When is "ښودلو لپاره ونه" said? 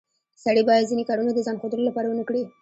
1.61-2.23